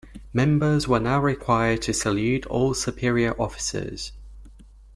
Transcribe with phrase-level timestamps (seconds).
[0.33, 4.13] Members were now required to salute all superior officers.